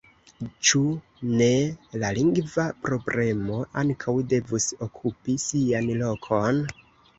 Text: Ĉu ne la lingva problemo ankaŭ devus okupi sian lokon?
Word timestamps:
Ĉu 0.69 0.79
ne 1.41 1.49
la 2.05 2.09
lingva 2.19 2.65
problemo 2.87 3.61
ankaŭ 3.83 4.17
devus 4.35 4.69
okupi 4.89 5.39
sian 5.47 5.95
lokon? 6.03 6.65